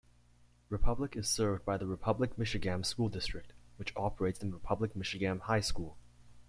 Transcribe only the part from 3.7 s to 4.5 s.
which operates the